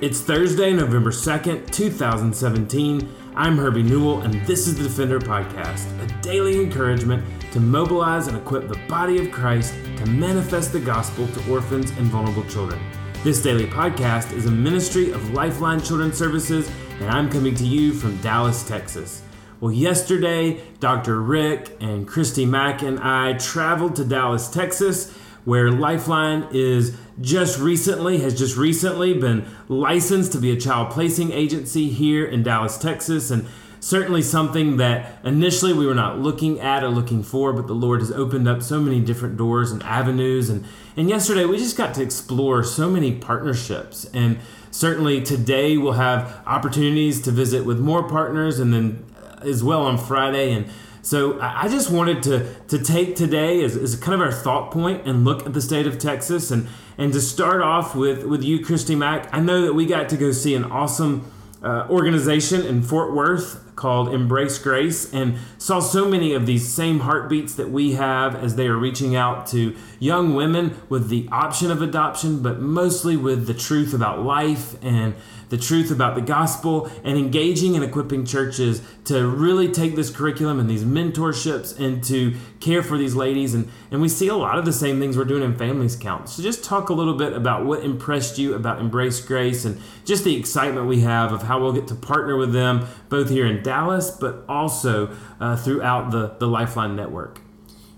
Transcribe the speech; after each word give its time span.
It's 0.00 0.20
Thursday, 0.20 0.72
November 0.72 1.12
2nd, 1.12 1.70
2017. 1.70 3.08
I'm 3.36 3.56
Herbie 3.56 3.84
Newell, 3.84 4.22
and 4.22 4.44
this 4.44 4.66
is 4.66 4.76
the 4.76 4.82
Defender 4.82 5.20
Podcast, 5.20 5.86
a 6.02 6.20
daily 6.20 6.60
encouragement 6.60 7.24
to 7.52 7.60
mobilize 7.60 8.26
and 8.26 8.36
equip 8.36 8.66
the 8.66 8.78
body 8.88 9.24
of 9.24 9.30
Christ 9.30 9.72
to 9.98 10.06
manifest 10.06 10.72
the 10.72 10.80
gospel 10.80 11.28
to 11.28 11.52
orphans 11.52 11.92
and 11.92 12.08
vulnerable 12.08 12.44
children. 12.46 12.80
This 13.22 13.40
daily 13.40 13.66
podcast 13.66 14.32
is 14.32 14.46
a 14.46 14.50
ministry 14.50 15.12
of 15.12 15.32
Lifeline 15.32 15.80
Children's 15.80 16.18
Services, 16.18 16.68
and 16.98 17.08
I'm 17.08 17.30
coming 17.30 17.54
to 17.54 17.64
you 17.64 17.92
from 17.92 18.16
Dallas, 18.16 18.66
Texas. 18.66 19.22
Well, 19.60 19.70
yesterday, 19.72 20.60
Dr. 20.80 21.22
Rick 21.22 21.76
and 21.80 22.06
Christie 22.06 22.46
Mac 22.46 22.82
and 22.82 22.98
I 22.98 23.34
traveled 23.34 23.94
to 23.96 24.04
Dallas, 24.04 24.48
Texas, 24.50 25.16
where 25.44 25.70
Lifeline 25.70 26.48
is 26.52 26.96
just 27.20 27.58
recently, 27.60 28.18
has 28.18 28.36
just 28.36 28.56
recently 28.56 29.14
been 29.14 29.46
licensed 29.68 30.32
to 30.32 30.38
be 30.38 30.50
a 30.50 30.56
child 30.56 30.90
placing 30.90 31.32
agency 31.32 31.88
here 31.88 32.24
in 32.24 32.42
Dallas, 32.42 32.78
Texas. 32.78 33.30
And 33.30 33.46
certainly 33.84 34.22
something 34.22 34.78
that 34.78 35.18
initially 35.24 35.74
we 35.74 35.86
were 35.86 35.94
not 35.94 36.18
looking 36.18 36.58
at 36.58 36.82
or 36.82 36.88
looking 36.88 37.22
for, 37.22 37.52
but 37.52 37.66
the 37.66 37.74
Lord 37.74 38.00
has 38.00 38.10
opened 38.10 38.48
up 38.48 38.62
so 38.62 38.80
many 38.80 38.98
different 38.98 39.36
doors 39.36 39.70
and 39.70 39.82
avenues. 39.82 40.48
And, 40.48 40.64
and 40.96 41.10
yesterday 41.10 41.44
we 41.44 41.58
just 41.58 41.76
got 41.76 41.94
to 41.96 42.02
explore 42.02 42.64
so 42.64 42.88
many 42.88 43.12
partnerships. 43.12 44.06
And 44.14 44.38
certainly 44.70 45.22
today 45.22 45.76
we'll 45.76 45.92
have 45.92 46.40
opportunities 46.46 47.20
to 47.22 47.30
visit 47.30 47.66
with 47.66 47.78
more 47.78 48.08
partners 48.08 48.58
and 48.58 48.72
then 48.72 49.04
uh, 49.22 49.40
as 49.42 49.62
well 49.62 49.82
on 49.82 49.98
Friday. 49.98 50.52
And 50.52 50.70
so 51.04 51.38
I 51.38 51.68
just 51.68 51.90
wanted 51.90 52.22
to 52.24 52.54
to 52.68 52.78
take 52.78 53.14
today 53.14 53.62
as, 53.62 53.76
as 53.76 53.94
kind 53.94 54.14
of 54.14 54.20
our 54.22 54.32
thought 54.32 54.70
point 54.70 55.06
and 55.06 55.22
look 55.22 55.44
at 55.44 55.52
the 55.52 55.60
state 55.60 55.86
of 55.86 55.98
Texas 55.98 56.50
and 56.50 56.66
and 56.96 57.12
to 57.12 57.20
start 57.20 57.60
off 57.60 57.94
with 57.94 58.24
with 58.24 58.42
you, 58.42 58.64
Christie 58.64 58.96
Mac. 58.96 59.28
I 59.32 59.40
know 59.40 59.66
that 59.66 59.74
we 59.74 59.84
got 59.84 60.08
to 60.08 60.16
go 60.16 60.32
see 60.32 60.54
an 60.54 60.64
awesome 60.64 61.30
uh, 61.62 61.86
organization 61.90 62.62
in 62.62 62.82
Fort 62.82 63.14
Worth 63.14 63.73
called 63.76 64.14
Embrace 64.14 64.58
Grace 64.58 65.12
and 65.12 65.36
saw 65.58 65.80
so 65.80 66.08
many 66.08 66.32
of 66.32 66.46
these 66.46 66.72
same 66.72 67.00
heartbeats 67.00 67.54
that 67.54 67.70
we 67.70 67.92
have 67.92 68.34
as 68.34 68.56
they 68.56 68.66
are 68.66 68.76
reaching 68.76 69.16
out 69.16 69.46
to 69.48 69.74
young 69.98 70.34
women 70.34 70.76
with 70.88 71.08
the 71.08 71.28
option 71.32 71.70
of 71.70 71.82
adoption, 71.82 72.42
but 72.42 72.60
mostly 72.60 73.16
with 73.16 73.46
the 73.46 73.54
truth 73.54 73.92
about 73.92 74.22
life 74.22 74.76
and 74.82 75.14
the 75.48 75.58
truth 75.58 75.90
about 75.90 76.14
the 76.14 76.20
gospel 76.20 76.90
and 77.04 77.18
engaging 77.18 77.74
and 77.74 77.84
equipping 77.84 78.24
churches 78.24 78.82
to 79.04 79.26
really 79.26 79.70
take 79.70 79.94
this 79.94 80.10
curriculum 80.10 80.58
and 80.58 80.68
these 80.68 80.84
mentorships 80.84 81.78
and 81.78 82.02
to 82.02 82.34
care 82.60 82.82
for 82.82 82.96
these 82.96 83.14
ladies. 83.14 83.54
And, 83.54 83.68
and 83.90 84.00
we 84.00 84.08
see 84.08 84.28
a 84.28 84.34
lot 84.34 84.58
of 84.58 84.64
the 84.64 84.72
same 84.72 84.98
things 84.98 85.16
we're 85.16 85.24
doing 85.24 85.42
in 85.42 85.56
Families 85.56 85.96
Count. 85.96 86.28
So 86.28 86.42
just 86.42 86.64
talk 86.64 86.88
a 86.88 86.92
little 86.92 87.14
bit 87.14 87.32
about 87.32 87.64
what 87.64 87.84
impressed 87.84 88.38
you 88.38 88.54
about 88.54 88.80
Embrace 88.80 89.20
Grace 89.20 89.64
and 89.64 89.80
just 90.04 90.24
the 90.24 90.36
excitement 90.36 90.86
we 90.86 91.00
have 91.00 91.32
of 91.32 91.42
how 91.42 91.60
we'll 91.60 91.72
get 91.72 91.86
to 91.88 91.94
partner 91.94 92.36
with 92.36 92.52
them 92.52 92.86
both 93.08 93.28
here 93.28 93.46
in 93.46 93.62
Dallas, 93.64 94.10
but 94.12 94.44
also 94.48 95.10
uh, 95.40 95.56
throughout 95.56 96.12
the, 96.12 96.36
the 96.38 96.46
Lifeline 96.46 96.94
network. 96.94 97.40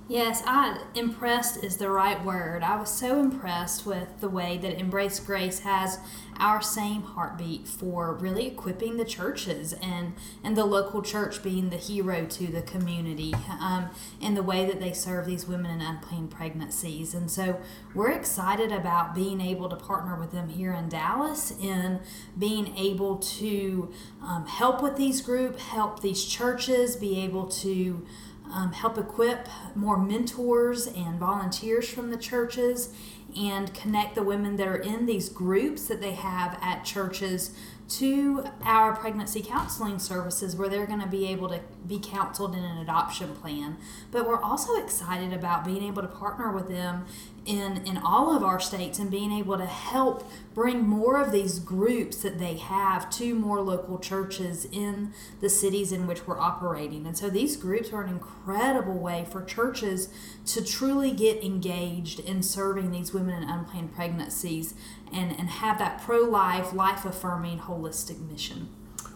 Yes, 0.09 0.41
I 0.47 0.85
impressed 0.95 1.65
is 1.65 1.79
the 1.79 1.91
right 1.91 2.25
word. 2.25 2.63
I 2.63 2.77
was 2.77 2.91
so 2.91 3.19
impressed 3.19 3.85
with 3.85 4.21
the 4.21 4.29
way 4.29 4.57
that 4.59 4.79
Embrace 4.79 5.19
Grace 5.19 5.61
has 5.61 5.99
our 6.39 6.63
same 6.63 7.03
heartbeat 7.03 7.67
for 7.67 8.15
really 8.15 8.47
equipping 8.47 8.99
the 8.99 9.05
churches 9.05 9.73
and 9.83 10.15
and 10.45 10.57
the 10.57 10.65
local 10.65 11.03
church 11.03 11.43
being 11.43 11.71
the 11.71 11.77
hero 11.77 12.25
to 12.27 12.47
the 12.47 12.63
community 12.63 13.35
um, 13.61 13.89
in 14.21 14.35
the 14.35 14.45
way 14.45 14.65
that 14.65 14.79
they 14.79 14.93
serve 14.93 15.27
these 15.27 15.47
women 15.49 15.73
in 15.73 15.81
unplanned 15.81 16.31
pregnancies. 16.31 17.13
And 17.13 17.29
so 17.29 17.61
we're 17.93 18.13
excited 18.13 18.71
about 18.71 19.13
being 19.13 19.41
able 19.41 19.69
to 19.71 19.77
partner 19.77 20.15
with 20.15 20.31
them 20.31 20.51
here 20.51 20.73
in 20.73 20.89
Dallas 20.89 21.51
in 21.61 21.99
being 22.39 22.77
able 22.77 23.17
to 23.17 23.93
um, 24.23 24.47
help 24.47 24.83
with 24.85 24.97
these 24.97 25.21
group, 25.21 25.59
help 25.59 26.01
these 26.01 26.25
churches 26.25 26.95
be 26.95 27.19
able 27.25 27.49
to 27.49 28.07
um, 28.53 28.73
help 28.73 28.99
equip 28.99 29.49
more 29.75 29.97
mentors 29.97 30.87
and 30.87 31.19
volunteers 31.19 31.89
from 31.89 32.11
the 32.11 32.17
churches 32.17 32.93
and 33.37 33.75
connect 33.75 34.15
the 34.15 34.23
women 34.23 34.57
that 34.57 34.67
are 34.67 34.77
in 34.77 35.07
these 35.07 35.29
groups 35.29 35.89
that 35.89 36.01
they 36.01 36.13
have 36.13 36.59
at 36.63 36.85
churches 36.85 37.55
to 37.89 38.45
our 38.63 38.97
pregnancy 38.97 39.41
counseling 39.41 39.99
services 39.99 40.57
where 40.57 40.69
they're 40.69 40.87
going 40.87 41.01
to 41.01 41.07
be 41.07 41.29
able 41.29 41.49
to 41.49 41.61
be 41.87 42.01
counseled 42.01 42.55
in 42.55 42.65
an 42.65 42.79
adoption 42.79 43.35
plan. 43.37 43.77
But 44.11 44.27
we're 44.27 44.43
also 44.43 44.75
excited 44.83 45.33
about 45.33 45.65
being 45.65 45.85
able 45.85 46.03
to 46.03 46.09
partner 46.09 46.51
with 46.51 46.69
them 46.69 47.05
in, 47.47 47.85
in 47.87 47.97
all 47.97 48.37
of 48.37 48.43
our 48.43 48.61
states 48.61 48.99
and 48.99 49.11
being 49.11 49.33
able 49.33 49.57
to 49.57 49.67
help 49.67 50.29
bring 50.55 50.87
more 50.87 51.21
of 51.21 51.33
these 51.33 51.59
groups 51.59 52.17
that 52.19 52.39
they 52.39 52.55
have 52.55 53.09
to 53.11 53.35
more 53.35 53.61
local 53.61 53.99
churches 53.99 54.67
in 54.67 55.13
the 55.41 55.49
cities 55.49 55.93
in 55.93 56.07
which 56.07 56.27
we're 56.27 56.39
operating. 56.39 57.07
And 57.07 57.17
so 57.17 57.31
these 57.31 57.57
groups 57.57 57.93
are 57.93 58.03
an 58.03 58.09
incredible 58.09 58.99
way 58.99 59.27
for 59.31 59.45
churches 59.45 60.09
to 60.47 60.65
truly 60.65 61.13
get 61.13 61.43
engaged 61.43 62.21
in 62.21 62.43
serving 62.43 62.91
these 62.91 63.15
women 63.15 63.43
in 63.43 63.49
unplanned 63.49 63.95
pregnancies 63.95 64.75
and, 65.13 65.31
and 65.39 65.49
have 65.49 65.79
that 65.79 66.03
pro 66.03 66.21
life, 66.21 66.73
life 66.73 67.05
affirming, 67.05 67.61
holistic 67.61 68.19
mission. 68.31 68.69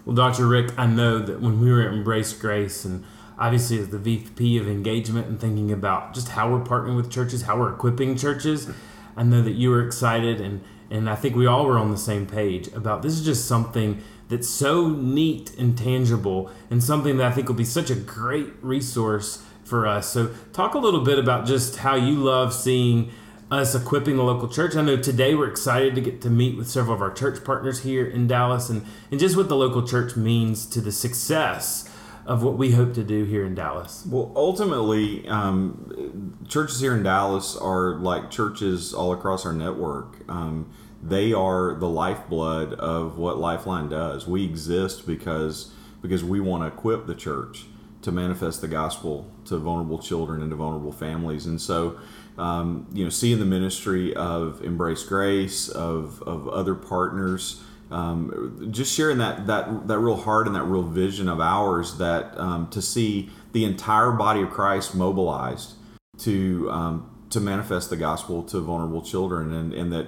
Well, 0.05 0.15
Dr. 0.15 0.47
Rick, 0.47 0.79
I 0.79 0.87
know 0.87 1.19
that 1.19 1.41
when 1.41 1.61
we 1.61 1.71
were 1.71 1.83
at 1.83 1.93
Embrace 1.93 2.33
Grace 2.33 2.85
and 2.85 3.05
obviously 3.41 3.79
as 3.79 3.89
the 3.89 3.99
VP 3.99 4.59
of 4.59 4.69
engagement 4.69 5.27
and 5.27 5.41
thinking 5.41 5.73
about 5.73 6.15
just 6.15 6.29
how 6.29 6.53
we're 6.53 6.63
partnering 6.63 6.97
with 6.97 7.11
churches, 7.11 7.43
how 7.43 7.59
we're 7.59 7.73
equipping 7.73 8.17
churches, 8.17 8.69
I 9.17 9.23
know 9.23 9.43
that 9.43 9.53
you 9.53 9.71
were 9.71 9.85
excited 9.85 10.41
and 10.41 10.63
and 10.93 11.09
I 11.09 11.15
think 11.15 11.37
we 11.37 11.47
all 11.47 11.67
were 11.67 11.79
on 11.79 11.93
the 11.93 11.99
same 11.99 12.27
page 12.27 12.67
about 12.73 13.03
this 13.03 13.15
is 13.15 13.25
just 13.25 13.47
something 13.47 14.03
that's 14.29 14.49
so 14.49 14.89
neat 14.89 15.57
and 15.57 15.79
tangible 15.79 16.51
and 16.69 16.83
something 16.83 17.17
that 17.19 17.31
I 17.31 17.35
think 17.35 17.47
will 17.47 17.55
be 17.55 17.65
such 17.65 17.91
a 17.91 17.95
great 17.95 18.53
resource 18.61 19.45
for 19.63 19.87
us. 19.87 20.09
So 20.09 20.35
talk 20.53 20.75
a 20.75 20.79
little 20.79 21.03
bit 21.05 21.19
about 21.19 21.47
just 21.47 21.77
how 21.77 21.95
you 21.95 22.17
love 22.17 22.53
seeing 22.53 23.13
us 23.53 23.75
equipping 23.75 24.17
the 24.17 24.25
local 24.25 24.49
church. 24.49 24.75
I 24.75 24.83
know 24.83 24.97
today 24.97 25.35
we're 25.37 25.49
excited 25.49 25.95
to 25.95 26.01
get 26.01 26.21
to 26.23 26.31
meet 26.31 26.57
with 26.57 26.69
several 26.69 26.95
of 26.95 27.03
our 27.03 27.13
church 27.13 27.45
partners 27.45 27.83
here 27.83 28.07
in 28.07 28.27
Dallas 28.27 28.69
and, 28.69 28.85
and 29.13 29.21
just 29.21 29.37
what 29.37 29.49
the 29.49 29.57
local 29.57 29.87
church 29.87 30.17
means 30.17 30.67
to 30.67 30.81
the 30.81 30.93
success 30.93 31.90
of 32.27 32.43
what 32.43 32.57
we 32.57 32.73
hope 32.73 32.95
to 32.95 33.05
do 33.05 33.25
here 33.25 33.45
in 33.45 33.55
Dallas. 33.55 34.05
Well, 34.09 34.33
ultimately, 34.37 35.27
um, 35.29 36.39
churches 36.49 36.81
here 36.81 36.95
in 36.95 37.03
Dallas 37.03 37.57
are 37.57 37.97
like 37.97 38.31
churches 38.31 38.93
all 38.95 39.13
across 39.13 39.47
our 39.47 39.53
network. 39.53 40.19
Um, 40.29 40.71
they 41.03 41.33
are 41.33 41.75
the 41.75 41.89
lifeblood 41.89 42.75
of 42.75 43.17
what 43.17 43.39
Lifeline 43.39 43.89
does. 43.89 44.27
We 44.27 44.45
exist 44.45 45.07
because 45.07 45.73
because 46.03 46.25
we 46.25 46.41
want 46.41 46.63
to 46.63 46.67
equip 46.67 47.07
the 47.07 47.15
church 47.15 47.67
to 48.03 48.11
manifest 48.11 48.63
the 48.63 48.69
gospel 48.69 49.31
to 49.45 49.59
vulnerable 49.59 49.99
children 49.99 50.41
and 50.41 50.51
to 50.51 50.57
vulnerable 50.57 50.93
families. 50.93 51.45
And 51.45 51.61
so 51.61 51.99
um, 52.41 52.87
you 52.93 53.05
know, 53.05 53.11
seeing 53.11 53.39
the 53.39 53.45
ministry 53.45 54.15
of 54.15 54.63
Embrace 54.65 55.05
Grace, 55.05 55.69
of, 55.69 56.23
of 56.23 56.49
other 56.49 56.75
partners, 56.75 57.63
um, 57.91 58.69
just 58.71 58.95
sharing 58.95 59.19
that, 59.19 59.47
that, 59.47 59.89
that 59.89 59.99
real 59.99 60.17
heart 60.17 60.47
and 60.47 60.55
that 60.55 60.65
real 60.65 60.83
vision 60.83 61.29
of 61.29 61.41
ours 61.41 61.99
that 61.99 62.39
um, 62.39 62.69
to 62.71 62.81
see 62.81 63.31
the 63.53 63.65
entire 63.65 64.13
body 64.13 64.43
of 64.43 64.51
Christ 64.51 64.95
mobilized 64.95 65.75
to, 66.19 66.71
um, 66.71 67.27
to 67.31 67.41
manifest 67.41 67.91
the 67.91 67.97
gospel 67.97 68.43
to 68.45 68.61
vulnerable 68.61 69.03
children 69.03 69.53
and, 69.53 69.73
and 69.73 69.93
that, 69.93 70.07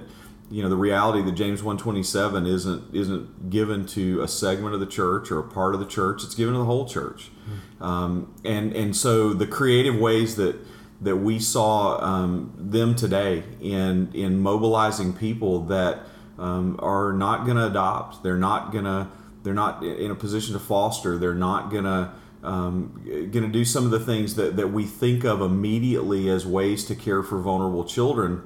you 0.49 0.61
know, 0.61 0.69
the 0.69 0.77
reality 0.77 1.21
that 1.23 1.33
James 1.33 1.61
127 1.61 2.45
isn't, 2.45 2.95
isn't 2.95 3.49
given 3.49 3.85
to 3.87 4.21
a 4.21 4.27
segment 4.27 4.73
of 4.73 4.79
the 4.79 4.85
church 4.85 5.31
or 5.31 5.39
a 5.39 5.43
part 5.43 5.73
of 5.73 5.79
the 5.79 5.85
church, 5.85 6.23
it's 6.23 6.35
given 6.35 6.53
to 6.53 6.59
the 6.59 6.65
whole 6.65 6.87
church. 6.87 7.31
Mm-hmm. 7.81 8.45
and, 8.45 8.73
and 8.73 8.95
so 8.95 9.33
the 9.33 9.47
creative 9.47 9.99
ways 9.99 10.35
that, 10.37 10.55
that 11.01 11.17
we 11.17 11.39
saw 11.39 12.01
um, 12.01 12.53
them 12.57 12.95
today 12.95 13.43
in 13.59 14.09
in 14.13 14.39
mobilizing 14.39 15.13
people 15.13 15.65
that 15.65 15.99
um, 16.37 16.77
are 16.79 17.13
not 17.13 17.45
going 17.45 17.57
to 17.57 17.67
adopt. 17.67 18.23
They're 18.23 18.37
not 18.37 18.71
going 18.71 18.85
to. 18.85 19.07
They're 19.43 19.53
not 19.53 19.83
in 19.83 20.09
a 20.09 20.15
position 20.15 20.53
to 20.53 20.59
foster. 20.59 21.17
They're 21.17 21.33
not 21.33 21.71
going 21.71 21.85
to. 21.85 22.11
Um, 22.43 23.01
going 23.05 23.45
to 23.45 23.47
do 23.47 23.63
some 23.63 23.85
of 23.85 23.91
the 23.91 24.01
things 24.01 24.35
that, 24.35 24.57
that 24.57 24.67
we 24.67 24.83
think 24.83 25.23
of 25.23 25.39
immediately 25.39 26.27
as 26.27 26.45
ways 26.45 26.83
to 26.85 26.95
care 26.95 27.23
for 27.23 27.39
vulnerable 27.39 27.85
children 27.85 28.41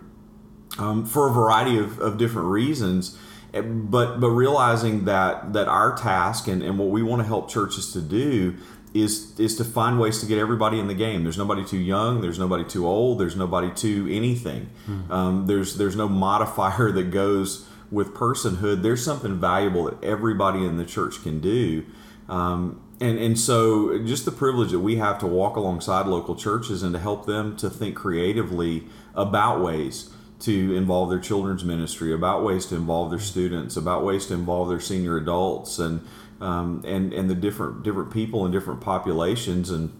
um, 0.77 1.03
for 1.03 1.27
a 1.27 1.33
variety 1.33 1.79
of, 1.79 1.97
of 1.97 2.19
different 2.19 2.47
reasons 2.49 3.17
eh, 3.55 3.61
but 3.61 4.19
but 4.19 4.29
realizing 4.29 5.05
that 5.05 5.53
that 5.53 5.67
our 5.67 5.97
task 5.97 6.47
and, 6.47 6.61
and 6.61 6.77
what 6.77 6.89
we 6.89 7.01
want 7.01 7.23
to 7.23 7.27
help 7.27 7.49
churches 7.49 7.91
to 7.93 7.99
do 7.99 8.55
is 8.93 9.37
is 9.39 9.55
to 9.57 9.63
find 9.63 9.99
ways 9.99 10.19
to 10.19 10.25
get 10.25 10.37
everybody 10.37 10.79
in 10.79 10.87
the 10.87 10.93
game. 10.93 11.23
There's 11.23 11.37
nobody 11.37 11.65
too 11.65 11.77
young. 11.77 12.21
There's 12.21 12.39
nobody 12.39 12.63
too 12.63 12.87
old. 12.87 13.19
There's 13.19 13.35
nobody 13.35 13.71
too 13.71 14.07
anything. 14.09 14.69
Mm-hmm. 14.87 15.11
Um, 15.11 15.47
there's 15.47 15.77
there's 15.77 15.95
no 15.95 16.07
modifier 16.07 16.91
that 16.97 17.11
goes 17.11 17.67
with 17.91 18.13
personhood. 18.13 18.81
There's 18.81 19.03
something 19.03 19.39
valuable 19.39 19.85
that 19.85 20.03
everybody 20.03 20.65
in 20.65 20.77
the 20.77 20.85
church 20.85 21.23
can 21.23 21.39
do. 21.39 21.85
Um, 22.27 22.81
and 22.99 23.17
and 23.19 23.39
so 23.39 23.97
just 24.03 24.25
the 24.25 24.31
privilege 24.31 24.71
that 24.71 24.79
we 24.79 24.97
have 24.97 25.19
to 25.19 25.27
walk 25.27 25.55
alongside 25.55 26.07
local 26.07 26.35
churches 26.35 26.83
and 26.83 26.93
to 26.93 26.99
help 26.99 27.25
them 27.25 27.55
to 27.57 27.69
think 27.69 27.95
creatively 27.95 28.85
about 29.15 29.61
ways 29.61 30.09
to 30.39 30.75
involve 30.75 31.09
their 31.09 31.19
children's 31.19 31.63
ministry, 31.63 32.13
about 32.13 32.43
ways 32.43 32.65
to 32.67 32.75
involve 32.75 33.09
their 33.09 33.19
students, 33.19 33.75
about 33.75 34.03
ways 34.03 34.27
to 34.27 34.33
involve 34.33 34.69
their 34.69 34.79
senior 34.79 35.17
adults, 35.17 35.79
and 35.79 36.01
um, 36.41 36.83
and 36.85 37.13
and 37.13 37.29
the 37.29 37.35
different 37.35 37.83
different 37.83 38.11
people 38.11 38.45
and 38.45 38.53
different 38.53 38.81
populations 38.81 39.69
and 39.69 39.91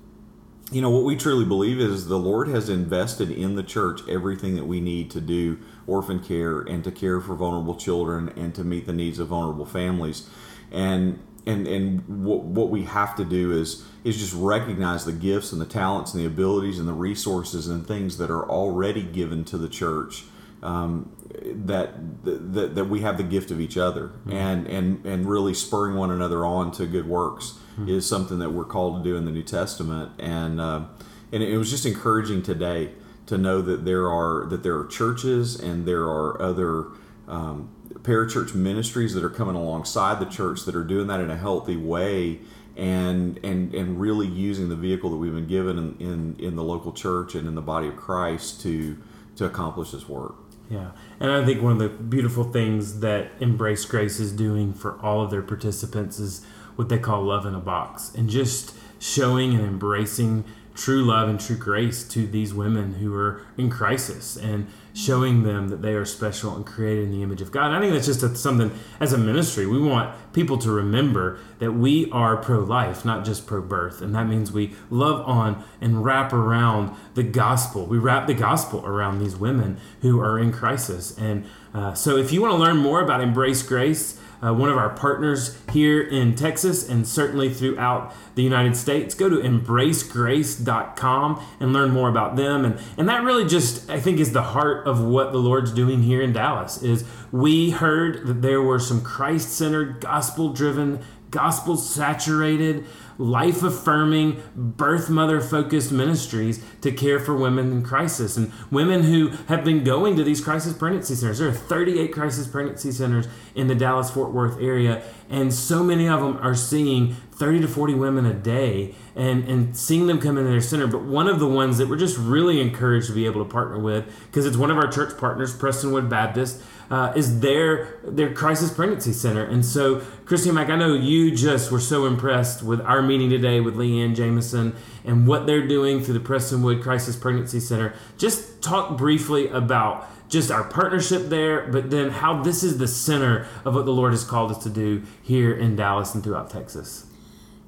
you 0.72 0.82
know 0.82 0.90
what 0.90 1.04
we 1.04 1.16
truly 1.16 1.46
believe 1.46 1.80
is 1.80 2.08
the 2.08 2.18
lord 2.18 2.48
has 2.48 2.70
invested 2.70 3.32
in 3.32 3.56
the 3.56 3.64
church 3.64 4.02
everything 4.10 4.56
that 4.56 4.66
we 4.66 4.82
need 4.82 5.10
to 5.10 5.22
do 5.22 5.58
orphan 5.86 6.20
care 6.20 6.60
and 6.60 6.84
to 6.84 6.92
care 6.92 7.22
for 7.22 7.36
vulnerable 7.36 7.76
children 7.76 8.30
and 8.36 8.54
to 8.54 8.64
meet 8.64 8.86
the 8.86 8.94
needs 8.94 9.20
of 9.20 9.28
vulnerable 9.28 9.66
families 9.66 10.30
and 10.72 11.20
and 11.46 11.66
and 11.66 12.26
what, 12.26 12.44
what 12.44 12.70
we 12.70 12.84
have 12.84 13.16
to 13.16 13.24
do 13.24 13.52
is 13.52 13.86
is 14.04 14.18
just 14.18 14.34
recognize 14.34 15.06
the 15.06 15.14
gifts 15.14 15.52
and 15.52 15.62
the 15.62 15.66
talents 15.66 16.14
and 16.14 16.22
the 16.22 16.28
abilities 16.28 16.78
and 16.78 16.88
the 16.88 16.94
resources 16.94 17.68
and 17.68 17.88
things 17.88 18.18
that 18.18 18.30
are 18.30 18.48
already 18.50 19.04
given 19.04 19.46
to 19.46 19.58
the 19.58 19.70
church 19.70 20.26
um, 20.62 21.16
that, 21.44 21.94
that 22.24 22.76
that 22.76 22.86
we 22.86 23.02
have 23.02 23.18
the 23.18 23.24
gift 23.24 23.52
of 23.52 23.62
each 23.62 23.78
other 23.78 24.08
mm-hmm. 24.08 24.34
and 24.34 24.68
and 24.68 25.06
and 25.06 25.30
really 25.30 25.54
spurring 25.54 25.96
one 25.96 26.12
another 26.12 26.46
on 26.46 26.72
to 26.72 26.86
good 26.86 27.08
works 27.08 27.58
mm-hmm. 27.78 27.90
is 27.90 28.08
something 28.08 28.40
that 28.40 28.52
we're 28.52 28.66
called 28.66 29.04
to 29.04 29.10
do 29.10 29.16
in 29.16 29.26
the 29.26 29.32
New 29.32 29.44
Testament 29.44 30.12
and 30.20 30.60
uh, 30.60 30.86
and 31.32 31.44
it 31.44 31.58
was 31.58 31.70
just 31.70 31.86
encouraging 31.86 32.42
today 32.42 32.92
to 33.26 33.38
know 33.38 33.62
that 33.62 33.86
there 33.86 34.10
are 34.10 34.46
that 34.48 34.64
there 34.64 34.78
are 34.78 34.86
churches 34.86 35.60
and 35.60 35.86
there 35.86 36.04
are 36.04 36.42
other 36.42 36.88
um, 37.28 37.70
parachurch 38.02 38.56
ministries 38.56 39.14
that 39.14 39.24
are 39.24 39.30
coming 39.30 39.56
alongside 39.56 40.20
the 40.20 40.26
church 40.26 40.64
that 40.66 40.76
are 40.76 40.84
doing 40.84 41.08
that 41.08 41.20
in 41.20 41.30
a 41.30 41.38
healthy 41.38 41.76
way 41.76 42.40
and 42.78 43.40
and 43.44 43.74
and 43.74 44.00
really 44.00 44.28
using 44.28 44.70
the 44.70 44.76
vehicle 44.76 45.10
that 45.10 45.18
we've 45.18 45.34
been 45.34 45.48
given 45.48 45.78
in, 45.78 45.98
in, 46.00 46.36
in 46.40 46.56
the 46.56 46.64
local 46.64 46.94
church 46.94 47.36
and 47.36 47.48
in 47.48 47.56
the 47.56 47.62
body 47.62 47.88
of 47.88 47.96
Christ 47.96 48.62
to 48.62 48.98
to 49.36 49.46
accomplish 49.46 49.92
this 49.92 50.08
work. 50.08 50.36
Yeah. 50.70 50.92
And 51.20 51.32
I 51.32 51.46
think 51.46 51.62
one 51.62 51.74
of 51.74 51.80
the 51.80 51.90
beautiful 51.90 52.44
things 52.44 53.00
that 53.00 53.30
Embrace 53.40 53.86
Grace 53.86 54.20
is 54.20 54.32
doing 54.32 54.74
for 54.74 55.00
all 55.02 55.22
of 55.22 55.32
their 55.32 55.42
participants 55.42 56.20
is 56.20 56.46
what 56.78 56.88
they 56.90 56.98
call 56.98 57.24
love 57.24 57.46
in 57.46 57.54
a 57.54 57.60
box 57.60 58.14
and 58.16 58.30
just 58.30 58.74
showing 59.00 59.54
and 59.54 59.66
embracing 59.66 60.46
true 60.78 61.04
love 61.04 61.28
and 61.28 61.40
true 61.40 61.58
grace 61.58 62.08
to 62.08 62.28
these 62.28 62.54
women 62.54 62.94
who 62.96 63.14
are 63.16 63.42
in 63.58 63.70
crisis 63.70 64.38
and 64.38 64.68
showing 64.94 65.44
them 65.44 65.68
that 65.70 65.82
they 65.82 65.94
are 65.94 66.06
special 66.06 66.56
and 66.56 66.66
created 66.66 67.06
in 67.06 67.12
the 67.12 67.24
image 67.24 67.42
of 67.42 67.52
God. 67.52 67.72
I 67.72 67.80
think 67.80 67.94
that's 67.94 68.06
just 68.06 68.24
a, 68.24 68.36
something 68.36 68.72
as 69.00 69.12
a 69.12 69.18
ministry. 69.18 69.66
We 69.66 69.80
want 69.80 70.16
people 70.34 70.58
to 70.60 70.72
remember 70.72 71.40
that 71.60 71.74
we 71.74 72.10
are 72.12 72.38
pro 72.38 72.60
life, 72.60 73.04
not 73.04 73.26
just 73.26 73.48
pro 73.48 73.62
birth. 73.62 74.02
And 74.02 74.14
that 74.16 74.28
means 74.28 74.52
we 74.52 74.76
love 74.90 75.28
on 75.28 75.64
and 75.82 76.04
wrap 76.04 76.32
around 76.32 76.96
the 77.16 77.24
gospel. 77.24 77.86
We 77.86 77.98
wrap 77.98 78.28
the 78.28 78.34
gospel 78.34 78.86
around 78.86 79.20
these 79.20 79.36
women 79.36 79.80
who 80.02 80.20
are 80.20 80.40
in 80.40 80.52
crisis. 80.52 81.18
And 81.18 81.46
uh, 81.74 81.94
so 81.96 82.18
if 82.18 82.32
you 82.32 82.42
want 82.42 82.54
to 82.54 82.58
learn 82.58 82.78
more 82.78 83.02
about 83.02 83.22
Embrace 83.22 83.64
Grace, 83.64 84.20
uh, 84.42 84.54
one 84.54 84.70
of 84.70 84.78
our 84.78 84.90
partners 84.90 85.58
here 85.72 86.02
in 86.02 86.36
Texas 86.36 86.88
and 86.88 87.08
certainly 87.08 87.54
throughout 87.54 88.14
the 88.36 88.44
United 88.44 88.76
States. 88.76 89.16
Go 89.16 89.30
to 89.30 89.38
embracegrace.com 89.38 91.46
and 91.60 91.74
learn 91.74 91.90
more 91.92 92.10
about 92.10 92.36
them. 92.36 92.66
And, 92.66 92.80
and 92.98 93.10
that 93.10 93.24
really 93.24 93.46
just, 93.46 93.90
I 93.90 94.00
think, 94.00 94.20
is 94.20 94.34
the 94.34 94.44
heart 94.44 94.86
of 94.88 95.04
what 95.04 95.32
the 95.32 95.40
Lord's 95.40 95.72
doing 95.72 96.04
here 96.04 96.22
in 96.22 96.34
Dallas 96.34 96.84
is 96.84 97.04
we 97.32 97.72
heard 97.72 98.28
that 98.28 98.42
there 98.42 98.62
were 98.62 98.80
some 98.80 99.02
Christ-centered, 99.02 100.02
gospel-driven, 100.02 101.00
gospel-saturated, 101.32 102.86
life 103.18 103.64
affirming, 103.64 104.42
birth 104.56 105.10
mother 105.10 105.42
focused 105.42 105.92
ministries 105.92 106.64
to 106.82 106.92
care 106.92 107.20
for 107.20 107.36
women 107.36 107.72
in 107.72 107.84
crisis 107.84 108.38
and 108.38 108.52
women 108.72 109.04
who 109.04 109.30
have 109.48 109.64
been 109.64 109.84
going 109.84 110.16
to 110.16 110.24
these 110.24 110.42
crisis 110.42 110.74
pregnancy 110.74 111.16
centers. 111.16 111.40
There 111.40 111.50
are 111.50 111.54
38 111.54 112.14
crisis 112.14 112.48
pregnancy 112.48 112.92
centers 112.92 113.28
in 113.56 113.68
the 113.68 113.76
Dallas 113.76 114.10
Fort 114.10 114.32
Worth 114.32 114.60
area, 114.62 115.04
and 115.30 115.54
so 115.54 115.84
many 115.84 116.08
of 116.08 116.22
them 116.22 116.38
are 116.38 116.56
seeing 116.56 117.16
30 117.32 117.62
to 117.62 117.68
40 117.68 117.94
women 117.96 118.26
a 118.26 118.34
day 118.34 118.96
and, 119.18 119.44
and 119.46 119.76
seeing 119.76 120.06
them 120.06 120.20
come 120.20 120.38
into 120.38 120.50
their 120.50 120.62
center. 120.62 120.86
But 120.86 121.02
one 121.02 121.28
of 121.28 121.40
the 121.40 121.48
ones 121.48 121.80
that 121.80 121.90
we're 121.90 121.98
just 121.98 122.18
really 122.18 122.62
encouraged 122.62 123.08
to 123.08 123.14
be 123.14 123.26
able 123.26 123.44
to 123.44 123.50
partner 123.50 123.80
with, 123.80 124.06
because 124.28 124.46
it's 124.46 124.56
one 124.56 124.70
of 124.70 124.78
our 124.78 124.88
church 124.88 125.18
partners, 125.18 125.58
Prestonwood 125.58 126.08
Baptist 126.08 126.62
uh, 126.92 127.12
is 127.16 127.40
their 127.40 127.98
their 128.04 128.32
crisis 128.34 128.72
pregnancy 128.72 129.12
center. 129.12 129.44
And 129.44 129.66
so, 129.66 130.02
Christie 130.26 130.52
Mac, 130.52 130.70
I 130.70 130.76
know 130.76 130.94
you 130.94 131.36
just 131.36 131.72
were 131.72 131.80
so 131.80 132.06
impressed 132.06 132.62
with 132.62 132.80
our 132.82 133.02
meeting 133.02 133.30
today 133.30 133.60
with 133.60 133.76
Leanne 133.76 134.16
Jameson 134.16 134.76
and 135.04 135.28
what 135.28 135.48
they're 135.48 135.68
doing 135.68 136.04
through 136.04 136.14
the 136.14 136.26
Prestonwood 136.26 136.84
Crisis 136.84 137.16
Pregnancy 137.16 137.60
Center. 137.60 137.96
Just 138.18 138.62
talk 138.62 138.98
briefly 138.98 139.48
about 139.48 140.08
just 140.30 140.52
our 140.52 140.64
partnership 140.64 141.30
there, 141.30 141.68
but 141.72 141.90
then 141.90 142.12
how 142.12 142.44
this 142.44 142.62
is 142.62 142.78
the 142.78 142.88
center 142.88 143.48
of 143.66 143.74
what 143.74 143.86
the 143.86 143.94
Lord 143.94 144.12
has 144.12 144.24
called 144.24 144.52
us 144.52 144.62
to 144.64 144.70
do 144.70 145.02
here 145.24 145.56
in 145.56 145.76
Dallas 145.76 146.14
and 146.14 146.24
throughout 146.24 146.50
Texas. 146.50 147.07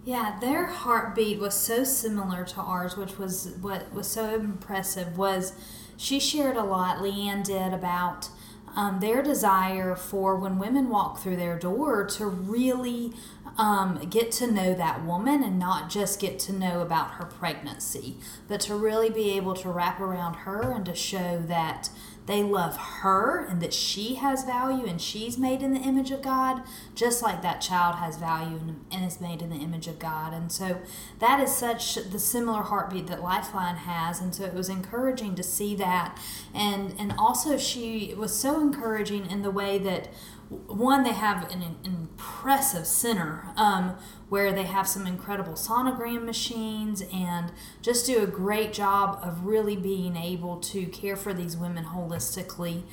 Yeah, 0.09 0.39
their 0.39 0.65
heartbeat 0.65 1.37
was 1.37 1.53
so 1.53 1.83
similar 1.83 2.43
to 2.43 2.61
ours, 2.61 2.97
which 2.97 3.19
was 3.19 3.49
what 3.61 3.93
was 3.93 4.07
so 4.07 4.33
impressive 4.33 5.19
was 5.19 5.53
she 5.97 6.19
shared 6.19 6.57
a 6.57 6.63
lot, 6.63 6.97
Leanne 6.97 7.43
did, 7.43 7.73
about 7.73 8.29
um, 8.75 9.01
their 9.01 9.21
desire 9.21 9.95
for 9.95 10.35
when 10.35 10.57
women 10.57 10.89
walk 10.89 11.19
through 11.19 11.35
their 11.35 11.59
door 11.59 12.05
to 12.05 12.25
really 12.25 13.13
um, 13.59 14.03
get 14.09 14.31
to 14.31 14.51
know 14.51 14.73
that 14.73 15.05
woman 15.05 15.43
and 15.43 15.59
not 15.59 15.91
just 15.91 16.19
get 16.19 16.39
to 16.39 16.53
know 16.53 16.81
about 16.81 17.11
her 17.11 17.25
pregnancy, 17.25 18.17
but 18.47 18.61
to 18.61 18.73
really 18.73 19.11
be 19.11 19.37
able 19.37 19.53
to 19.53 19.69
wrap 19.69 19.99
around 19.99 20.37
her 20.37 20.71
and 20.71 20.87
to 20.87 20.95
show 20.95 21.39
that 21.45 21.91
they 22.29 22.43
love 22.43 22.77
her 22.77 23.43
and 23.43 23.59
that 23.59 23.73
she 23.73 24.15
has 24.15 24.43
value 24.43 24.85
and 24.85 25.01
she's 25.01 25.35
made 25.35 25.63
in 25.63 25.73
the 25.73 25.79
image 25.79 26.11
of 26.11 26.21
God, 26.21 26.61
just 26.93 27.23
like 27.23 27.41
that 27.41 27.59
child 27.59 27.95
has 27.95 28.17
value 28.17 28.59
and, 28.91 29.03
is 29.03 29.19
made 29.19 29.41
in 29.41 29.49
the 29.49 29.55
image 29.55 29.87
of 29.87 29.97
God. 29.97 30.31
And 30.31 30.51
so 30.51 30.79
that 31.17 31.39
is 31.39 31.51
such 31.51 31.95
the 31.95 32.19
similar 32.19 32.61
heartbeat 32.61 33.07
that 33.07 33.23
Lifeline 33.23 33.77
has. 33.77 34.21
And 34.21 34.35
so 34.35 34.43
it 34.43 34.53
was 34.53 34.69
encouraging 34.69 35.33
to 35.35 35.43
see 35.43 35.73
that. 35.77 36.19
And, 36.53 36.93
and 36.99 37.13
also, 37.17 37.57
she 37.57 38.13
was 38.15 38.37
so 38.37 38.61
encouraging 38.61 39.25
in 39.31 39.41
the 39.41 39.49
way 39.49 39.79
that 39.79 40.09
one, 40.49 41.03
they 41.03 41.13
have 41.13 41.51
an, 41.51 41.61
an 41.61 41.77
impressive 41.83 42.87
center 42.87 43.49
um, 43.55 43.95
where 44.29 44.51
they 44.51 44.63
have 44.63 44.87
some 44.87 45.05
incredible 45.05 45.53
sonogram 45.53 46.25
machines 46.25 47.03
and 47.13 47.51
just 47.81 48.05
do 48.05 48.23
a 48.23 48.27
great 48.27 48.73
job 48.73 49.19
of 49.21 49.45
really 49.45 49.75
being 49.75 50.15
able 50.15 50.57
to 50.57 50.87
care 50.87 51.15
for 51.15 51.33
these 51.33 51.55
women 51.55 51.85
holistically. 51.85 52.83